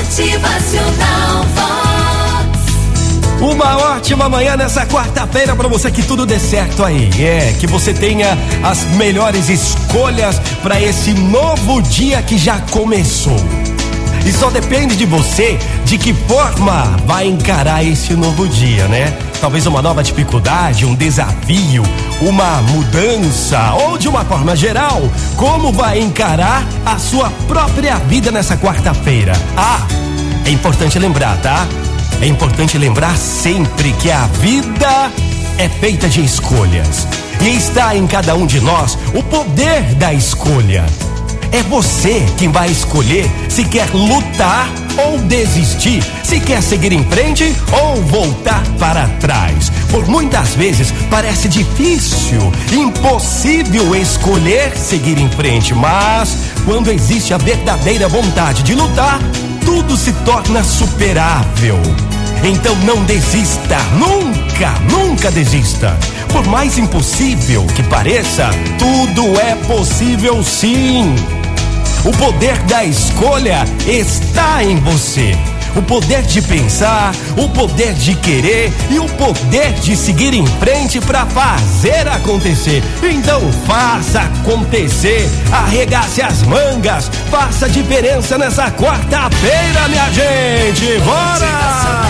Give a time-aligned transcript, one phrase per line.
[0.00, 2.58] Motivacional Vox.
[3.42, 7.10] Uma ótima manhã nessa quarta-feira para você que tudo dê certo aí.
[7.22, 8.26] É, que você tenha
[8.62, 13.36] as melhores escolhas para esse novo dia que já começou.
[14.24, 19.12] E só depende de você de que forma vai encarar esse novo dia, né?
[19.40, 21.82] Talvez uma nova dificuldade, um desafio,
[22.20, 25.00] uma mudança ou de uma forma geral,
[25.34, 29.32] como vai encarar a sua própria vida nessa quarta-feira?
[29.56, 29.80] Ah,
[30.44, 31.66] é importante lembrar, tá?
[32.20, 35.10] É importante lembrar sempre que a vida
[35.56, 37.08] é feita de escolhas.
[37.40, 40.84] E está em cada um de nós o poder da escolha.
[41.50, 47.54] É você quem vai escolher se quer lutar ou desistir, se quer seguir em frente
[47.72, 49.70] ou voltar para trás.
[49.90, 58.08] Por muitas vezes parece difícil, impossível escolher seguir em frente, mas quando existe a verdadeira
[58.08, 59.20] vontade de lutar,
[59.64, 61.80] tudo se torna superável.
[62.42, 65.96] Então não desista, nunca, nunca desista.
[66.32, 71.14] Por mais impossível que pareça, tudo é possível sim.
[72.02, 75.36] O poder da escolha está em você.
[75.76, 80.98] O poder de pensar, o poder de querer e o poder de seguir em frente
[80.98, 82.82] para fazer acontecer.
[83.02, 90.98] Então faça acontecer, arregace as mangas, faça diferença nessa quarta-feira, minha gente.
[91.04, 92.09] Bora!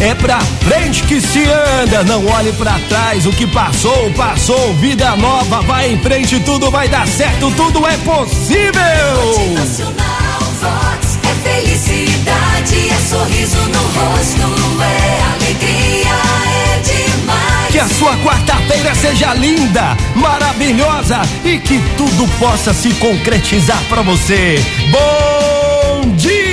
[0.00, 2.04] É pra frente que se anda.
[2.04, 4.74] Não olhe pra trás, o que passou, passou.
[4.74, 8.76] Vida nova, vai em frente, tudo vai dar certo, tudo é possível.
[10.60, 16.14] Vox é felicidade, é sorriso no rosto, é alegria,
[16.46, 17.70] é demais.
[17.70, 24.58] Que a sua quarta-feira seja linda, maravilhosa e que tudo possa se concretizar pra você.
[24.90, 26.46] Bom dia!